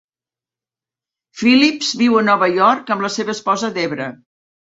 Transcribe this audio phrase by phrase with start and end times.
[1.41, 4.09] Phillips viu a NOva York amb la seva esposa Debra.